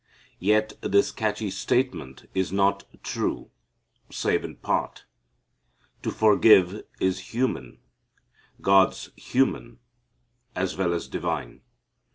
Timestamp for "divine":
11.07-11.61